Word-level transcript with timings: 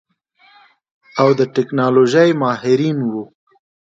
او 1.21 1.29
د 1.39 1.41
ټيکنالوژۍ 1.55 2.29
ماهرين 2.41 2.97
وو. 3.11 3.23